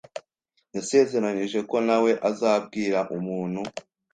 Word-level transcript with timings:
Yasezeranije 0.75 1.59
ko 1.69 1.75
ntawe 1.85 2.11
azabwira 2.29 2.99
umuntu. 3.17 3.61